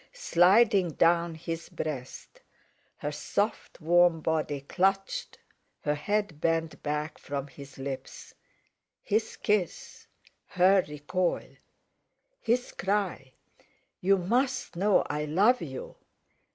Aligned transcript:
sliding—down 0.13 1.35
his 1.35 1.69
breast; 1.69 2.41
her 2.97 3.11
soft, 3.11 3.79
warm 3.79 4.19
body 4.19 4.61
clutched, 4.61 5.37
her 5.81 5.93
head 5.93 6.41
bent 6.41 6.81
back 6.81 7.19
from 7.19 7.45
his 7.45 7.77
lips; 7.77 8.33
his 9.03 9.37
kiss; 9.37 10.07
her 10.47 10.83
recoil; 10.89 11.55
his 12.41 12.71
cry: 12.71 13.31
"You 13.99 14.17
must 14.17 14.75
know—I 14.75 15.25
love 15.25 15.61
you!" 15.61 15.97